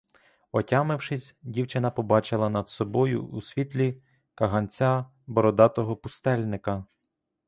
Отямившись, 0.51 1.35
дівчина 1.41 1.91
побачила 1.91 2.49
над 2.49 2.69
собою 2.69 3.27
у 3.27 3.41
світлі 3.41 4.01
каганця 4.35 5.05
бородатого 5.27 5.95
пустельника. 5.95 6.83